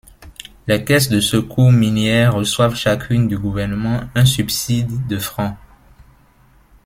[0.65, 5.55] Les caisses de secours minières reçoivent chacune du gouvernement un subside de francs.